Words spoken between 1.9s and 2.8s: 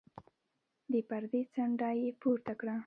يې پورته کړه.